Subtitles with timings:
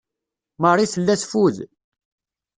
[0.61, 1.57] Marie tella teffud.